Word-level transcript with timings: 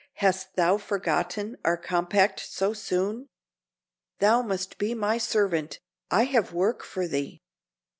"Hast 0.15 0.55
thou 0.55 0.77
forgotten 0.79 1.57
our 1.63 1.77
compact 1.77 2.39
so 2.39 2.73
soon? 2.73 3.27
Thou 4.17 4.41
must 4.41 4.79
be 4.79 4.95
my 4.95 5.19
servant. 5.19 5.79
I 6.09 6.23
have 6.23 6.53
work 6.53 6.81
for 6.83 7.07
thee." 7.07 7.39